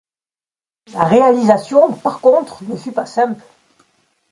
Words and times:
La 0.95 1.03
réalisation, 1.03 1.93
par 1.93 2.21
contre, 2.21 2.63
ne 2.63 2.75
fut 2.75 2.91
pas 2.91 3.05
simple. 3.05 3.39